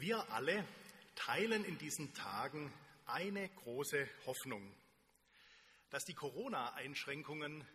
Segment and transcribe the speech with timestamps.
[0.00, 0.66] Wir alle
[1.14, 2.72] teilen in diesen Tagen
[3.04, 4.74] eine große Hoffnung,
[5.90, 7.66] dass die Corona-Einschränkungen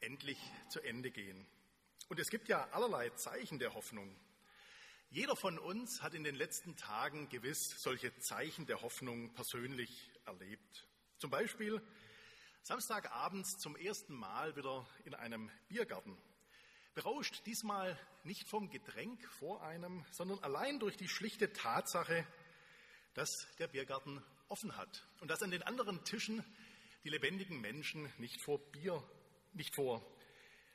[0.00, 0.38] endlich
[0.68, 1.46] zu Ende gehen.
[2.10, 4.14] Und es gibt ja allerlei Zeichen der Hoffnung.
[5.08, 10.86] Jeder von uns hat in den letzten Tagen gewiss solche Zeichen der Hoffnung persönlich erlebt.
[11.16, 11.80] Zum Beispiel
[12.60, 16.14] Samstagabends zum ersten Mal wieder in einem Biergarten.
[17.02, 22.26] Berauscht diesmal nicht vom Getränk vor einem, sondern allein durch die schlichte Tatsache,
[23.14, 26.44] dass der Biergarten offen hat und dass an den anderen Tischen
[27.02, 29.02] die lebendigen Menschen nicht vor Bier,
[29.54, 30.04] nicht vor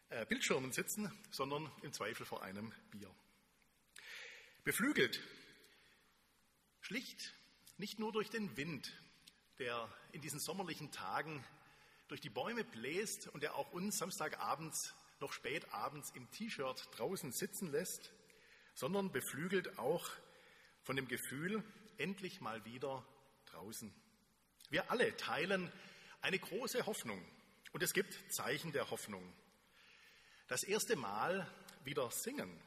[0.09, 3.13] äh, Bildschirmen sitzen, sondern im Zweifel vor einem Bier.
[4.63, 5.21] Beflügelt,
[6.81, 7.35] schlicht
[7.77, 8.99] nicht nur durch den Wind,
[9.59, 11.45] der in diesen sommerlichen Tagen
[12.07, 17.31] durch die Bäume bläst und der auch uns Samstagabends noch spät abends im T-Shirt draußen
[17.31, 18.11] sitzen lässt,
[18.73, 20.09] sondern beflügelt auch
[20.83, 21.63] von dem Gefühl,
[21.97, 23.05] endlich mal wieder
[23.45, 23.93] draußen.
[24.69, 25.71] Wir alle teilen
[26.21, 27.23] eine große Hoffnung
[27.71, 29.33] und es gibt Zeichen der Hoffnung.
[30.47, 31.47] Das erste Mal
[31.83, 32.59] wieder singen,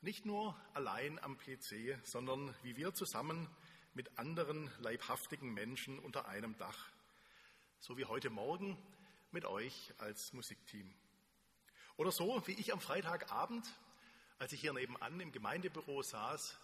[0.00, 3.48] nicht nur allein am PC, sondern wie wir zusammen
[3.94, 6.90] mit anderen leibhaftigen Menschen unter einem Dach,
[7.80, 8.76] so wie heute Morgen
[9.30, 10.94] mit euch als Musikteam.
[11.96, 13.66] Oder so wie ich am Freitagabend,
[14.38, 16.58] als ich hier nebenan im Gemeindebüro saß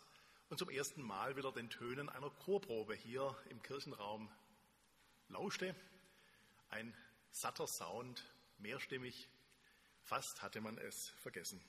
[0.50, 4.30] und zum ersten Mal wieder den Tönen einer Chorprobe hier im Kirchenraum
[5.28, 5.75] lauschte.
[6.69, 6.94] Ein
[7.30, 8.22] satter Sound,
[8.58, 9.27] mehrstimmig,
[10.03, 11.64] fast hatte man es vergessen.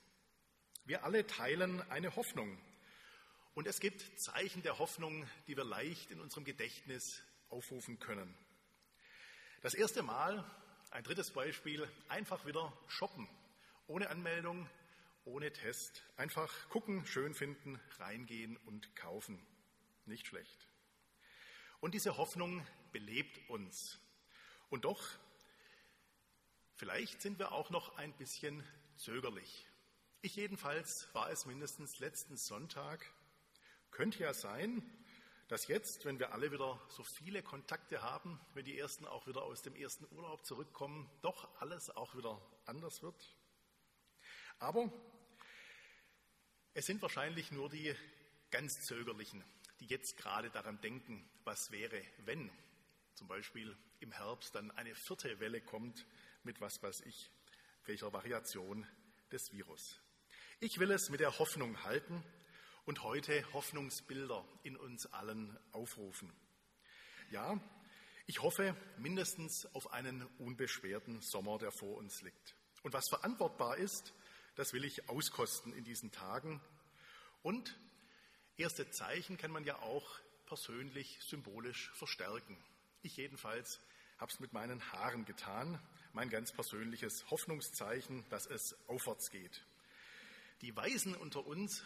[0.84, 2.60] Wir alle teilen eine Hoffnung.
[3.54, 8.36] Und es gibt Zeichen der Hoffnung, die wir leicht in unserem Gedächtnis aufrufen können.
[9.62, 10.44] Das erste Mal,
[10.92, 13.30] ein drittes Beispiel, einfach wieder shoppen
[13.88, 14.70] ohne Anmeldung,
[15.26, 16.04] ohne Test.
[16.18, 19.46] Einfach gucken, schön finden, reingehen und kaufen.
[20.06, 20.68] Nicht schlecht.
[21.80, 24.00] Und diese Hoffnung belebt uns.
[24.70, 25.04] Und doch,
[26.76, 28.64] vielleicht sind wir auch noch ein bisschen
[28.96, 29.68] zögerlich.
[30.22, 33.06] Ich jedenfalls war es mindestens letzten Sonntag.
[33.92, 34.82] Könnte ja sein,
[35.50, 39.44] dass jetzt, wenn wir alle wieder so viele Kontakte haben, wenn die ersten auch wieder
[39.44, 43.36] aus dem ersten Urlaub zurückkommen, doch alles auch wieder anders wird.
[44.64, 44.90] Aber
[46.74, 47.94] es sind wahrscheinlich nur die
[48.50, 49.44] ganz Zögerlichen,
[49.82, 52.50] die jetzt gerade daran denken, was wäre, wenn
[53.14, 56.08] zum Beispiel im Herbst dann eine vierte Welle kommt
[56.44, 57.30] mit was weiß ich,
[57.84, 58.88] welcher Variation
[59.34, 60.00] des Virus.
[60.62, 62.24] Ich will es mit der Hoffnung halten
[62.86, 66.34] und heute Hoffnungsbilder in uns allen aufrufen.
[67.32, 67.60] Ja,
[68.28, 72.56] ich hoffe mindestens auf einen unbeschwerten Sommer, der vor uns liegt.
[72.82, 74.14] Und was verantwortbar ist,
[74.56, 76.62] das will ich auskosten in diesen Tagen.
[77.42, 77.76] Und
[78.58, 82.58] erste Zeichen kann man ja auch persönlich symbolisch verstärken.
[83.02, 83.80] Ich jedenfalls
[84.18, 85.80] habe es mit meinen Haaren getan,
[86.14, 89.66] mein ganz persönliches Hoffnungszeichen, dass es aufwärts geht.
[90.62, 91.84] Die Weisen unter uns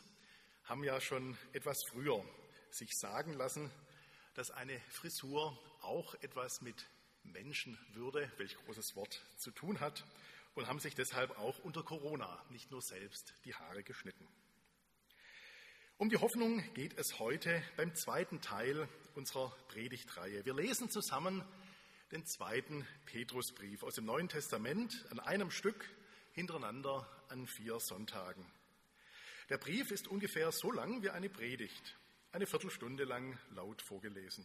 [0.66, 2.24] haben ja schon etwas früher
[2.70, 3.72] sich sagen lassen,
[4.36, 6.86] dass eine Frisur auch etwas mit
[7.24, 10.06] Menschenwürde, welch großes Wort, zu tun hat
[10.58, 14.28] und haben sich deshalb auch unter Corona nicht nur selbst die Haare geschnitten.
[15.98, 20.46] Um die Hoffnung geht es heute beim zweiten Teil unserer Predigtreihe.
[20.46, 21.44] Wir lesen zusammen
[22.12, 25.88] den zweiten Petrusbrief aus dem Neuen Testament an einem Stück
[26.34, 28.44] hintereinander an vier Sonntagen.
[29.50, 31.96] Der Brief ist ungefähr so lang wie eine Predigt,
[32.32, 34.44] eine Viertelstunde lang laut vorgelesen.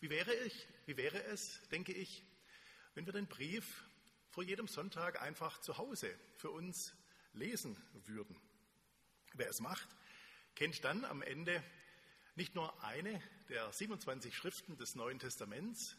[0.00, 2.24] Wie wäre, ich, wie wäre es, denke ich,
[2.94, 3.84] wenn wir den Brief
[4.36, 6.92] vor jedem Sonntag einfach zu Hause für uns
[7.32, 7.74] lesen
[8.04, 8.38] würden.
[9.32, 9.88] Wer es macht,
[10.54, 11.64] kennt dann am Ende
[12.34, 15.96] nicht nur eine der 27 Schriften des Neuen Testaments,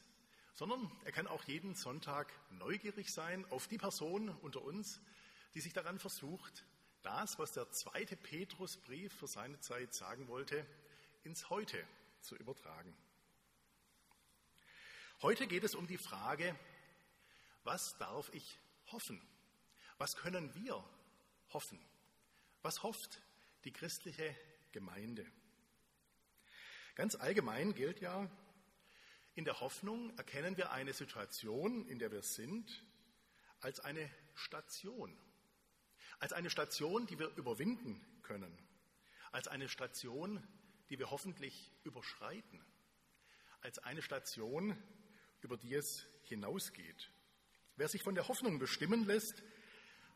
[0.53, 5.01] sondern er kann auch jeden Sonntag neugierig sein auf die Person unter uns,
[5.55, 6.63] die sich daran versucht,
[7.01, 10.63] das, was der zweite Petrusbrief für seine Zeit sagen wollte,
[11.23, 11.83] ins Heute
[12.21, 12.95] zu übertragen.
[15.23, 16.55] Heute geht es um die Frage,
[17.67, 18.59] was darf ich
[18.93, 19.21] hoffen?
[19.97, 20.81] Was können wir
[21.49, 21.77] hoffen?
[22.61, 23.21] Was hofft
[23.65, 24.33] die christliche
[24.71, 25.25] Gemeinde?
[26.95, 28.31] Ganz allgemein gilt ja,
[29.35, 32.85] in der Hoffnung erkennen wir eine Situation, in der wir sind,
[33.59, 35.15] als eine Station.
[36.19, 38.57] Als eine Station, die wir überwinden können.
[39.33, 40.41] Als eine Station,
[40.89, 42.63] die wir hoffentlich überschreiten.
[43.59, 44.81] Als eine Station,
[45.41, 47.11] über die es hinausgeht.
[47.77, 49.43] Wer sich von der Hoffnung bestimmen lässt,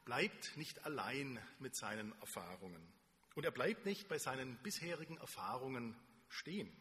[0.04, 2.81] bleibt nicht allein mit seinen Erfahrungen.
[3.36, 5.96] Und er bleibt nicht bei seinen bisherigen Erfahrungen
[6.28, 6.75] stehen.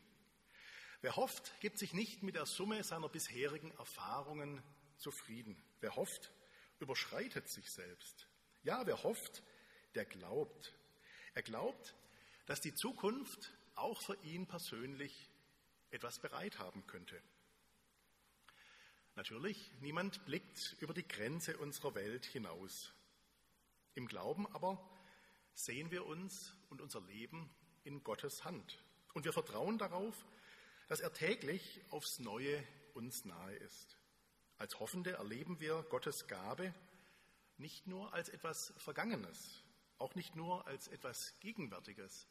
[1.02, 4.62] Wer hofft, gibt sich nicht mit der Summe seiner bisherigen Erfahrungen
[4.96, 5.62] zufrieden.
[5.80, 6.32] Wer hofft,
[6.78, 8.26] überschreitet sich selbst.
[8.62, 9.42] Ja, wer hofft,
[9.94, 10.74] der glaubt.
[11.34, 11.94] Er glaubt,
[12.46, 15.30] dass die Zukunft auch für ihn persönlich
[15.90, 17.20] etwas bereit haben könnte.
[19.20, 22.90] Natürlich, niemand blickt über die Grenze unserer Welt hinaus.
[23.94, 24.82] Im Glauben aber
[25.52, 27.50] sehen wir uns und unser Leben
[27.84, 28.82] in Gottes Hand.
[29.12, 30.24] Und wir vertrauen darauf,
[30.88, 33.98] dass er täglich aufs Neue uns nahe ist.
[34.56, 36.72] Als Hoffende erleben wir Gottes Gabe
[37.58, 39.62] nicht nur als etwas Vergangenes,
[39.98, 42.26] auch nicht nur als etwas Gegenwärtiges,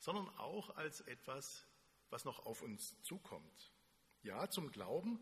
[0.00, 1.64] sondern auch als etwas,
[2.10, 3.72] was noch auf uns zukommt.
[4.22, 5.18] Ja, zum Glauben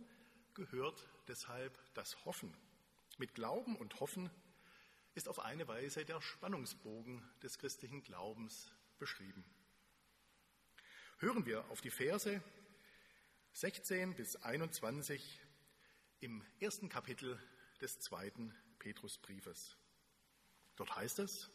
[0.55, 2.57] gehört deshalb das Hoffen.
[3.19, 4.31] Mit Glauben und Hoffen
[5.15, 9.45] ist auf eine Weise der Spannungsbogen des christlichen Glaubens beschrieben.
[11.19, 12.43] Hören wir auf die Verse
[13.53, 15.41] 16 bis 21
[16.21, 17.39] im ersten Kapitel
[17.81, 19.77] des zweiten Petrusbriefes.
[20.77, 21.51] Dort heißt es,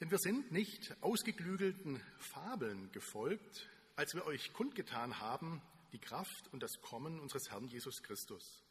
[0.00, 5.62] Denn wir sind nicht ausgeklügelten Fabeln gefolgt, als wir euch kundgetan haben,
[5.92, 8.62] die Kraft und das Kommen unseres Herrn Jesus Christus,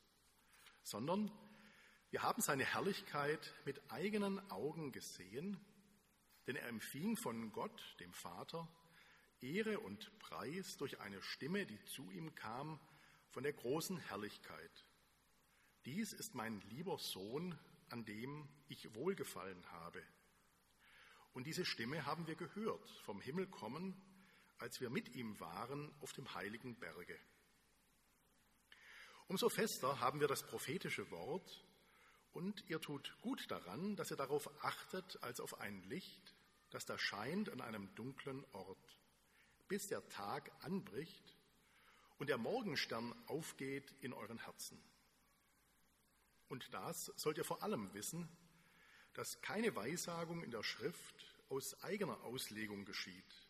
[0.83, 1.31] sondern
[2.11, 5.59] wir haben seine Herrlichkeit mit eigenen Augen gesehen,
[6.45, 8.67] denn er empfing von Gott, dem Vater,
[9.41, 12.79] Ehre und Preis durch eine Stimme, die zu ihm kam
[13.31, 14.85] von der großen Herrlichkeit.
[15.85, 17.57] Dies ist mein lieber Sohn,
[17.89, 20.03] an dem ich wohlgefallen habe.
[21.35, 23.93] Und diese Stimme haben wir gehört, vom Himmel kommen,
[24.57, 27.19] als wir mit ihm waren auf dem heiligen Berge.
[29.27, 31.67] Umso fester haben wir das prophetische Wort,
[32.31, 36.33] und ihr tut gut daran, dass ihr darauf achtet als auf ein Licht,
[36.69, 38.97] das da scheint an einem dunklen Ort,
[39.67, 41.35] bis der Tag anbricht
[42.17, 44.81] und der Morgenstern aufgeht in euren Herzen.
[46.47, 48.29] Und das sollt ihr vor allem wissen,
[49.15, 53.47] dass keine Weissagung in der Schrift aus eigener Auslegung geschieht.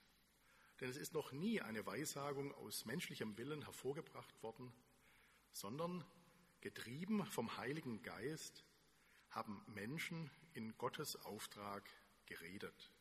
[0.79, 4.71] Denn es ist noch nie eine Weissagung aus menschlichem Willen hervorgebracht worden,
[5.51, 6.05] sondern
[6.61, 8.63] getrieben vom Heiligen Geist
[9.31, 11.83] haben Menschen in Gottes Auftrag
[12.27, 12.91] geredet.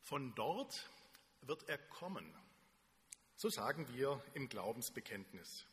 [0.00, 0.90] Von dort
[1.42, 2.34] wird er kommen.
[3.36, 5.66] So sagen wir im Glaubensbekenntnis.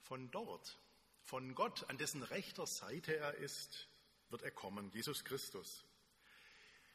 [0.00, 0.78] Von dort,
[1.22, 3.88] von Gott, an dessen rechter Seite er ist,
[4.28, 5.84] wird er kommen, Jesus Christus.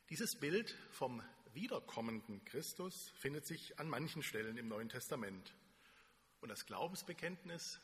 [0.09, 1.23] Dieses Bild vom
[1.53, 5.53] wiederkommenden Christus findet sich an manchen Stellen im Neuen Testament.
[6.41, 7.79] Und das Glaubensbekenntnis,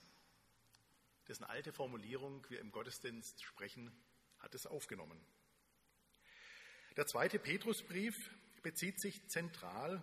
[1.27, 3.91] dessen alte Formulierung wir im Gottesdienst sprechen,
[4.39, 5.19] hat es aufgenommen.
[6.97, 8.31] Der zweite Petrusbrief
[8.65, 10.01] bezieht sich zentral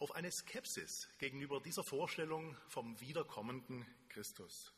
[0.00, 4.72] auf eine Skepsis gegenüber dieser Vorstellung vom wiederkommenden Christus.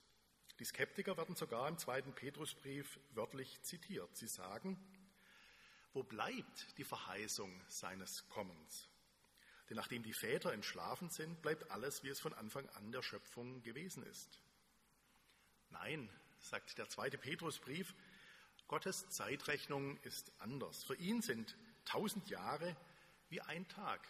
[0.58, 4.14] Die Skeptiker werden sogar im zweiten Petrusbrief wörtlich zitiert.
[4.14, 4.76] Sie sagen,
[5.94, 8.90] wo bleibt die Verheißung seines Kommens?
[9.70, 13.62] Denn nachdem die Väter entschlafen sind, bleibt alles, wie es von Anfang an der Schöpfung
[13.62, 14.38] gewesen ist.
[15.70, 17.94] Nein, sagt der zweite Petrusbrief,
[18.68, 20.84] Gottes Zeitrechnung ist anders.
[20.84, 22.76] Für ihn sind tausend Jahre
[23.28, 24.06] wie ein Tag.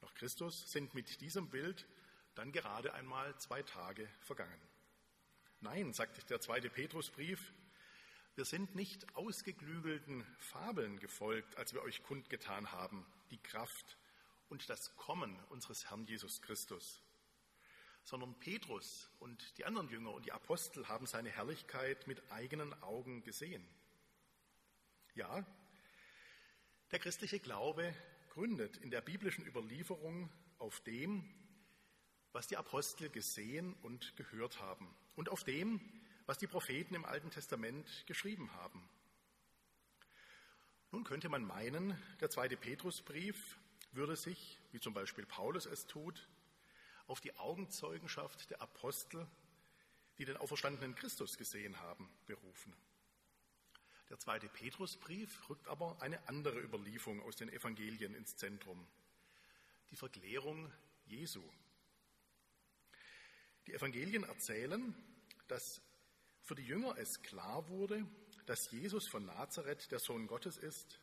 [0.00, 1.86] Nach Christus sind mit diesem Bild
[2.34, 4.60] dann gerade einmal zwei Tage vergangen.
[5.60, 7.52] Nein, sagt der zweite Petrusbrief,
[8.36, 13.98] wir sind nicht ausgeklügelten Fabeln gefolgt, als wir euch kundgetan haben, die Kraft
[14.48, 17.02] und das Kommen unseres Herrn Jesus Christus,
[18.04, 23.22] sondern Petrus und die anderen Jünger und die Apostel haben seine Herrlichkeit mit eigenen Augen
[23.22, 23.68] gesehen.
[25.14, 25.44] Ja,
[26.90, 27.94] der christliche Glaube
[28.30, 31.24] gründet in der biblischen Überlieferung auf dem,
[32.32, 35.80] was die Apostel gesehen und gehört haben und auf dem,
[36.26, 38.88] was die Propheten im Alten Testament geschrieben haben.
[40.92, 43.58] Nun könnte man meinen, der zweite Petrusbrief
[43.92, 46.28] würde sich, wie zum Beispiel Paulus es tut,
[47.06, 49.26] auf die Augenzeugenschaft der Apostel,
[50.18, 52.74] die den auferstandenen Christus gesehen haben, berufen.
[54.10, 58.84] Der zweite Petrusbrief rückt aber eine andere Überlieferung aus den Evangelien ins Zentrum,
[59.90, 60.70] die Verklärung
[61.06, 61.42] Jesu.
[63.68, 64.96] Die Evangelien erzählen,
[65.46, 65.80] dass
[66.42, 68.04] für die Jünger es klar wurde,
[68.46, 71.00] dass Jesus von Nazareth der Sohn Gottes ist,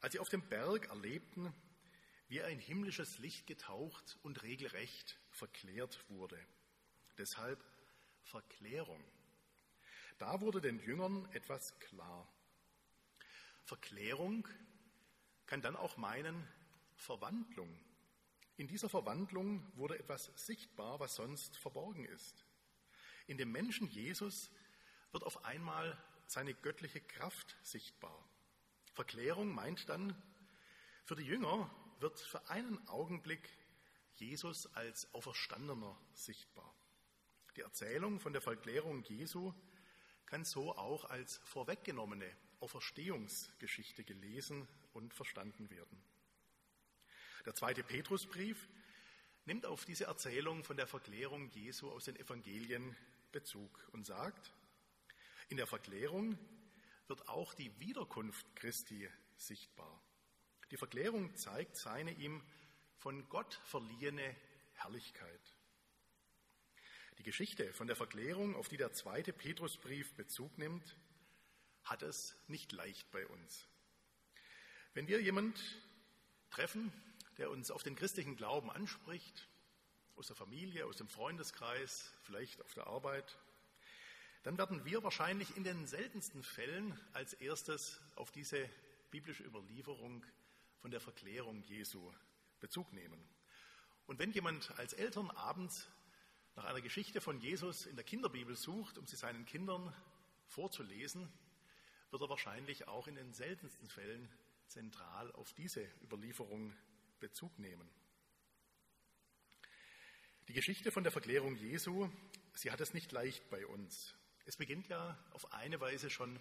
[0.00, 1.52] als sie auf dem Berg erlebten,
[2.28, 6.38] wie er in himmlisches Licht getaucht und regelrecht verklärt wurde.
[7.18, 7.64] Deshalb
[8.22, 9.02] Verklärung.
[10.18, 12.32] Da wurde den Jüngern etwas klar.
[13.66, 14.46] Verklärung
[15.46, 16.46] kann dann auch meinen
[16.94, 17.68] Verwandlung.
[18.56, 22.46] In dieser Verwandlung wurde etwas sichtbar, was sonst verborgen ist.
[23.26, 24.50] In dem Menschen Jesus
[25.10, 28.24] wird auf einmal seine göttliche Kraft sichtbar.
[28.94, 30.14] Verklärung meint dann,
[31.04, 31.68] für die Jünger
[31.98, 33.48] wird für einen Augenblick
[34.14, 36.72] Jesus als Auferstandener sichtbar.
[37.56, 39.52] Die Erzählung von der Verklärung Jesu
[40.24, 46.02] kann so auch als vorweggenommene Auferstehungsgeschichte gelesen und verstanden werden.
[47.44, 48.68] Der zweite Petrusbrief
[49.44, 52.96] nimmt auf diese Erzählung von der Verklärung Jesu aus den Evangelien
[53.32, 54.52] Bezug und sagt,
[55.48, 56.38] in der Verklärung
[57.06, 60.02] wird auch die Wiederkunft Christi sichtbar.
[60.70, 62.42] Die Verklärung zeigt seine ihm
[62.96, 64.34] von Gott verliehene
[64.74, 65.56] Herrlichkeit.
[67.18, 70.96] Die Geschichte von der Verklärung, auf die der zweite Petrusbrief Bezug nimmt,
[71.86, 73.66] hat es nicht leicht bei uns.
[74.92, 75.58] Wenn wir jemand
[76.50, 76.92] treffen,
[77.38, 79.48] der uns auf den christlichen Glauben anspricht,
[80.16, 83.38] aus der Familie, aus dem Freundeskreis, vielleicht auf der Arbeit,
[84.42, 88.68] dann werden wir wahrscheinlich in den seltensten Fällen als erstes auf diese
[89.10, 90.24] biblische Überlieferung
[90.80, 92.12] von der Verklärung Jesu
[92.60, 93.22] Bezug nehmen.
[94.06, 95.88] Und wenn jemand als Eltern abends
[96.54, 99.94] nach einer Geschichte von Jesus in der Kinderbibel sucht, um sie seinen Kindern
[100.46, 101.30] vorzulesen,
[102.10, 104.28] wird er wahrscheinlich auch in den seltensten Fällen
[104.68, 106.74] zentral auf diese Überlieferung
[107.20, 107.88] Bezug nehmen.
[110.48, 112.08] Die Geschichte von der Verklärung Jesu,
[112.54, 114.14] sie hat es nicht leicht bei uns.
[114.44, 116.38] Es beginnt ja auf eine Weise schon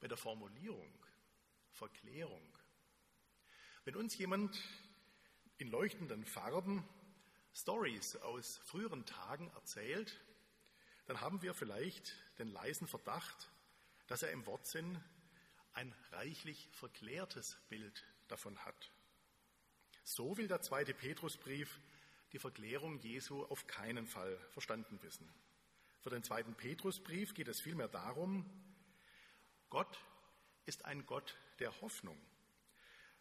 [0.00, 0.92] bei der Formulierung,
[1.72, 2.42] Verklärung.
[3.84, 4.60] Wenn uns jemand
[5.58, 6.84] in leuchtenden Farben
[7.54, 10.20] Stories aus früheren Tagen erzählt,
[11.06, 13.50] dann haben wir vielleicht den leisen Verdacht,
[14.08, 15.00] dass er im Wortsinn
[15.74, 18.90] ein reichlich verklärtes Bild davon hat.
[20.02, 21.80] So will der zweite Petrusbrief
[22.32, 25.32] die Verklärung Jesu auf keinen Fall verstanden wissen.
[26.00, 28.44] Für den zweiten Petrusbrief geht es vielmehr darum,
[29.70, 29.98] Gott
[30.64, 32.18] ist ein Gott der Hoffnung.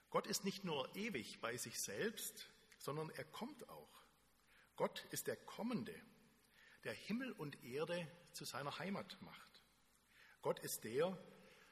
[0.09, 4.03] Gott ist nicht nur ewig bei sich selbst, sondern er kommt auch.
[4.77, 5.93] Gott ist der Kommende,
[6.83, 9.46] der Himmel und Erde zu seiner Heimat macht.
[10.47, 11.17] Gott ist der,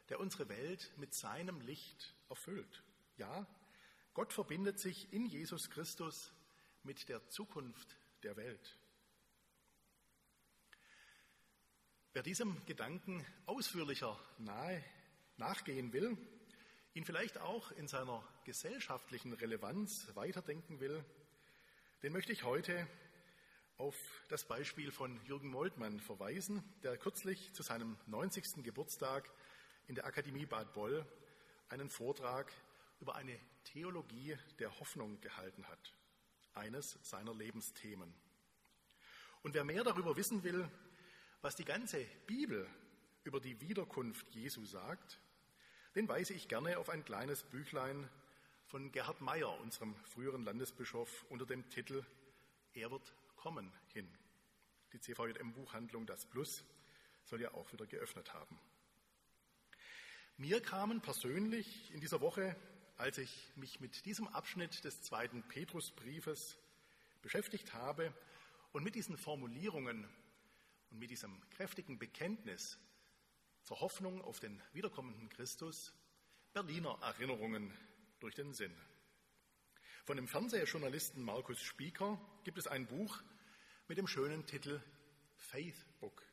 [0.09, 2.83] der unsere Welt mit seinem Licht erfüllt.
[3.15, 3.47] Ja,
[4.13, 6.33] Gott verbindet sich in Jesus Christus
[6.83, 8.77] mit der Zukunft der Welt.
[12.11, 14.83] Wer diesem Gedanken ausführlicher nahe
[15.37, 16.17] nachgehen will,
[16.95, 21.01] ihn vielleicht auch in seiner gesellschaftlichen Relevanz weiterdenken will,
[22.03, 22.85] den möchte ich heute
[23.77, 23.95] auf
[24.29, 28.63] das Beispiel von Jürgen Moltmann verweisen, der kürzlich zu seinem 90.
[28.63, 29.29] Geburtstag
[29.87, 31.05] in der Akademie Bad Boll
[31.69, 32.51] einen Vortrag
[33.01, 35.93] über eine Theologie der Hoffnung gehalten hat,
[36.53, 38.13] eines seiner Lebensthemen.
[39.41, 40.69] Und wer mehr darüber wissen will,
[41.41, 42.67] was die ganze Bibel
[43.25, 45.19] über die Wiederkunft Jesu sagt,
[45.95, 48.09] den weise ich gerne auf ein kleines Büchlein
[48.67, 52.05] von Gerhard Meyer, unserem früheren Landesbischof, unter dem Titel
[52.73, 53.13] Er wird
[53.45, 54.11] kommen hin.
[54.91, 56.63] Die CVJM-Buchhandlung Das Plus
[57.25, 58.59] soll ja auch wieder geöffnet haben.
[60.37, 62.55] Mir kamen persönlich in dieser Woche,
[62.97, 66.57] als ich mich mit diesem Abschnitt des zweiten Petrusbriefes
[67.21, 68.11] beschäftigt habe
[68.71, 70.09] und mit diesen Formulierungen
[70.89, 72.79] und mit diesem kräftigen Bekenntnis
[73.61, 75.93] zur Hoffnung auf den wiederkommenden Christus
[76.51, 77.71] Berliner Erinnerungen
[78.19, 78.75] durch den Sinn.
[80.03, 83.21] Von dem Fernsehjournalisten Markus Spieker gibt es ein Buch
[83.87, 84.81] mit dem schönen Titel
[85.35, 86.23] Faith Book,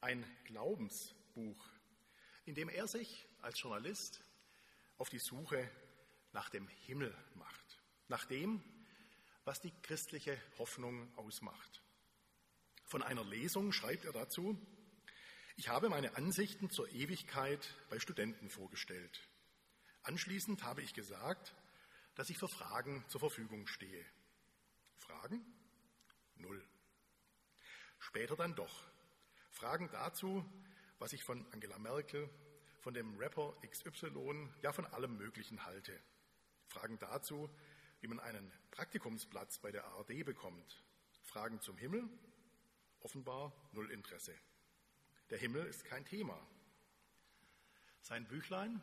[0.00, 1.66] ein Glaubensbuch,
[2.46, 4.22] in dem er sich als Journalist
[4.96, 5.70] auf die Suche
[6.32, 8.62] nach dem Himmel macht, nach dem,
[9.44, 11.82] was die christliche Hoffnung ausmacht.
[12.84, 14.58] Von einer Lesung schreibt er dazu,
[15.56, 19.28] ich habe meine Ansichten zur Ewigkeit bei Studenten vorgestellt.
[20.04, 21.54] Anschließend habe ich gesagt,
[22.14, 24.04] dass ich für Fragen zur Verfügung stehe.
[24.96, 25.44] Fragen?
[26.36, 26.66] Null.
[27.98, 28.84] Später dann doch.
[29.50, 30.44] Fragen dazu,
[30.98, 32.28] was ich von Angela Merkel,
[32.80, 35.98] von dem Rapper XY, ja von allem Möglichen halte.
[36.66, 37.48] Fragen dazu,
[38.00, 40.82] wie man einen Praktikumsplatz bei der ARD bekommt.
[41.22, 42.08] Fragen zum Himmel
[43.02, 44.32] Offenbar null Interesse.
[45.30, 46.38] Der Himmel ist kein Thema.
[48.00, 48.80] Sein Büchlein,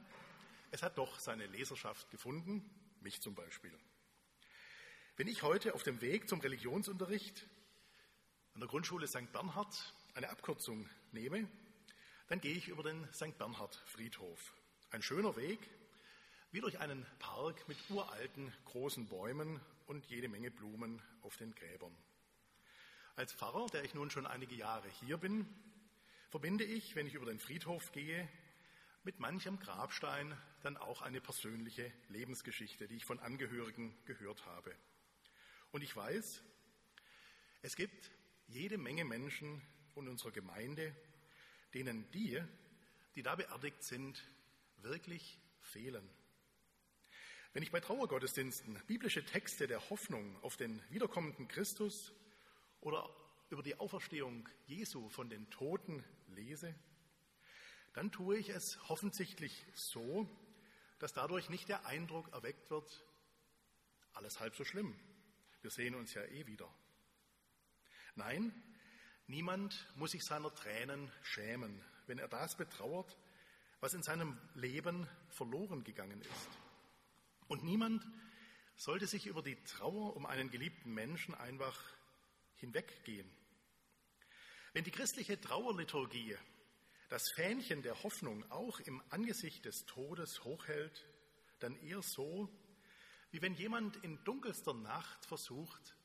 [0.72, 3.74] es hat doch seine Leserschaft gefunden, mich zum Beispiel.
[5.20, 7.46] Wenn ich heute auf dem Weg zum Religionsunterricht
[8.54, 9.30] an der Grundschule St.
[9.34, 11.46] Bernhard eine Abkürzung nehme,
[12.30, 13.38] dann gehe ich über den St.
[13.38, 14.54] Bernhard Friedhof.
[14.92, 15.60] Ein schöner Weg,
[16.52, 21.94] wie durch einen Park mit uralten großen Bäumen und jede Menge Blumen auf den Gräbern.
[23.18, 25.46] Als Pfarrer, der ich nun schon einige Jahre hier bin,
[26.30, 28.26] verbinde ich, wenn ich über den Friedhof gehe,
[29.04, 34.74] mit manchem Grabstein dann auch eine persönliche Lebensgeschichte, die ich von Angehörigen gehört habe.
[35.72, 36.42] Und ich weiß,
[37.62, 38.12] es gibt
[38.48, 39.62] jede Menge Menschen
[39.96, 40.96] in unserer Gemeinde,
[41.74, 42.42] denen die,
[43.16, 44.24] die da beerdigt sind,
[44.78, 46.10] wirklich fehlen.
[47.54, 52.14] Wenn ich bei Trauergottesdiensten biblische Texte der Hoffnung auf den wiederkommenden Christus
[52.80, 53.10] oder
[53.50, 56.74] über die Auferstehung Jesu von den Toten lese,
[57.94, 60.30] dann tue ich es offensichtlich so,
[61.00, 63.04] dass dadurch nicht der Eindruck erweckt wird,
[64.14, 64.96] alles halb so schlimm.
[65.62, 66.70] Wir sehen uns ja eh wieder.
[68.16, 68.54] Nein,
[69.28, 73.18] niemand muss sich seiner Tränen schämen, wenn er das betrauert,
[73.80, 76.50] was in seinem Leben verloren gegangen ist.
[77.48, 78.06] Und niemand
[78.76, 81.78] sollte sich über die Trauer um einen geliebten Menschen einfach
[82.56, 83.30] hinweggehen.
[84.74, 86.38] Wenn die christliche Trauerliturgie
[87.10, 91.06] das Fähnchen der Hoffnung auch im Angesicht des Todes hochhält,
[91.60, 92.50] dann eher so,
[93.32, 95.96] wie wenn jemand in dunkelster Nacht versucht,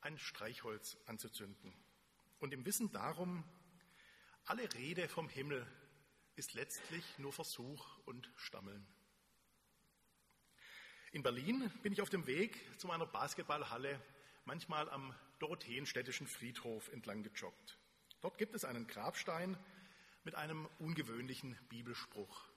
[0.00, 1.74] ein Streichholz anzuzünden.
[2.38, 3.44] Und im Wissen darum,
[4.44, 5.66] alle Rede vom Himmel
[6.36, 8.86] ist letztlich nur Versuch und Stammeln.
[11.12, 14.00] In Berlin bin ich auf dem Weg zu meiner Basketballhalle
[14.44, 17.78] manchmal am Dorotheenstädtischen Friedhof entlang gejoggt.
[18.20, 19.56] Dort gibt es einen Grabstein
[20.24, 22.48] mit einem ungewöhnlichen Bibelspruch.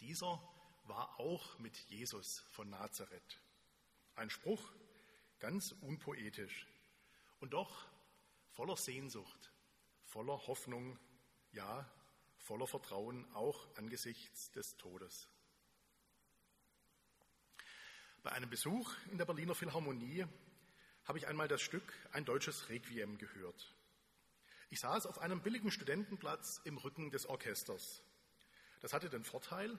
[0.00, 0.42] Dieser
[0.88, 3.40] war auch mit Jesus von Nazareth.
[4.14, 4.72] Ein Spruch,
[5.38, 6.66] ganz unpoetisch
[7.40, 7.86] und doch
[8.52, 9.52] voller Sehnsucht,
[10.04, 10.98] voller Hoffnung,
[11.52, 11.88] ja,
[12.38, 15.28] voller Vertrauen auch angesichts des Todes.
[18.22, 20.26] Bei einem Besuch in der Berliner Philharmonie
[21.04, 23.74] habe ich einmal das Stück Ein deutsches Requiem gehört.
[24.70, 28.02] Ich saß auf einem billigen Studentenplatz im Rücken des Orchesters.
[28.80, 29.78] Das hatte den Vorteil,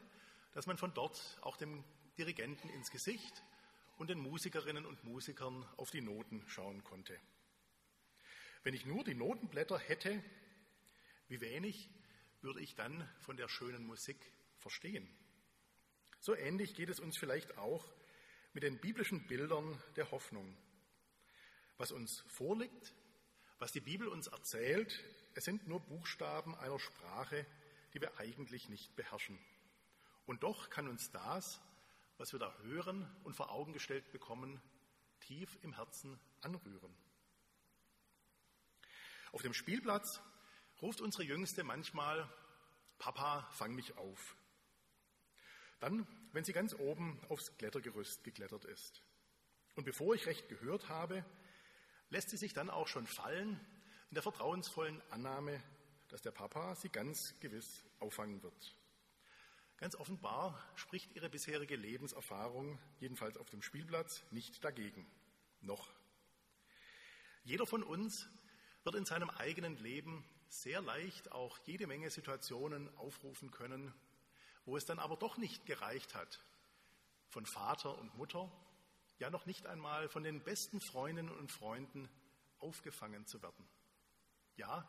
[0.54, 1.84] dass man von dort auch dem
[2.18, 3.44] Dirigenten ins Gesicht
[3.98, 7.20] und den Musikerinnen und Musikern auf die Noten schauen konnte.
[8.64, 10.24] Wenn ich nur die Notenblätter hätte,
[11.28, 11.90] wie wenig
[12.42, 14.18] würde ich dann von der schönen Musik
[14.58, 15.08] verstehen.
[16.20, 17.86] So ähnlich geht es uns vielleicht auch
[18.54, 20.58] mit den biblischen Bildern der Hoffnung.
[21.78, 22.94] Was uns vorliegt,
[23.60, 25.04] was die Bibel uns erzählt,
[25.36, 27.46] es sind nur Buchstaben einer Sprache,
[27.94, 29.40] die wir eigentlich nicht beherrschen.
[30.26, 31.60] Und doch kann uns das,
[32.18, 34.62] was wir da hören und vor Augen gestellt bekommen,
[35.20, 36.96] tief im Herzen anrühren.
[39.32, 40.22] Auf dem Spielplatz
[40.82, 42.30] ruft unsere Jüngste manchmal,
[42.98, 44.36] Papa, fang mich auf.
[45.80, 49.02] Dann, wenn sie ganz oben aufs Klettergerüst geklettert ist.
[49.76, 51.24] Und bevor ich recht gehört habe,
[52.10, 53.60] lässt sie sich dann auch schon fallen
[54.10, 55.62] in der vertrauensvollen Annahme,
[56.10, 58.76] dass der Papa sie ganz gewiss auffangen wird.
[59.80, 65.10] Ganz offenbar spricht ihre bisherige Lebenserfahrung, jedenfalls auf dem Spielplatz, nicht dagegen.
[65.62, 65.90] Noch.
[67.46, 68.28] Jeder von uns
[68.84, 73.94] wird in seinem eigenen Leben sehr leicht auch jede Menge Situationen aufrufen können,
[74.66, 76.44] wo es dann aber doch nicht gereicht hat,
[77.30, 78.52] von Vater und Mutter
[79.20, 82.10] ja noch nicht einmal von den besten Freundinnen und Freunden
[82.58, 83.66] aufgefangen zu werden.
[84.58, 84.86] Ja,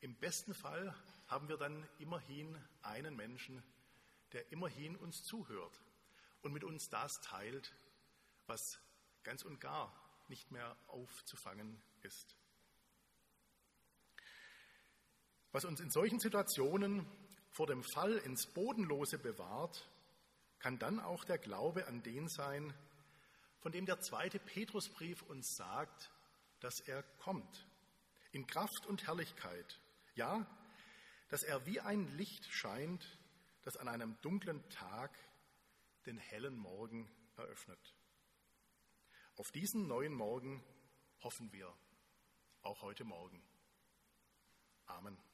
[0.00, 0.94] im besten Fall
[1.26, 3.62] haben wir dann immerhin einen Menschen,
[4.32, 5.80] der immerhin uns zuhört
[6.42, 7.74] und mit uns das teilt,
[8.46, 8.78] was
[9.22, 9.94] ganz und gar
[10.28, 12.36] nicht mehr aufzufangen ist.
[15.52, 17.04] Was uns in solchen Situationen
[17.50, 19.88] vor dem Fall ins Bodenlose bewahrt,
[20.60, 22.72] kann dann auch der Glaube an den sein,
[23.58, 26.10] von dem der zweite Petrusbrief uns sagt,
[26.60, 27.66] dass er kommt,
[28.32, 29.80] in Kraft und Herrlichkeit.
[30.14, 30.46] Ja,
[31.28, 33.18] dass er wie ein Licht scheint,
[33.62, 35.16] das an einem dunklen Tag
[36.06, 37.96] den hellen Morgen eröffnet.
[39.36, 40.62] Auf diesen neuen Morgen
[41.22, 41.72] hoffen wir,
[42.62, 43.42] auch heute Morgen.
[44.86, 45.29] Amen.